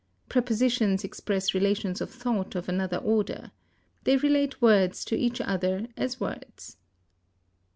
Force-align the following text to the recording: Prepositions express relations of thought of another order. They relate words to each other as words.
Prepositions 0.29 1.03
express 1.03 1.53
relations 1.53 2.01
of 2.01 2.09
thought 2.09 2.55
of 2.55 2.67
another 2.67 2.97
order. 2.97 3.51
They 4.03 4.17
relate 4.17 4.59
words 4.59 5.05
to 5.05 5.15
each 5.15 5.39
other 5.39 5.85
as 5.95 6.19
words. 6.19 6.77